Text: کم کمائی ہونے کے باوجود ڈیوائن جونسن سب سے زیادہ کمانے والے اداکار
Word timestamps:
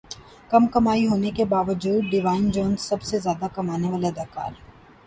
کم 0.51 0.65
کمائی 0.67 1.05
ہونے 1.07 1.31
کے 1.31 1.45
باوجود 1.47 2.09
ڈیوائن 2.11 2.49
جونسن 2.51 2.83
سب 2.87 3.01
سے 3.01 3.19
زیادہ 3.19 3.47
کمانے 3.55 3.91
والے 3.91 4.07
اداکار 4.07 4.51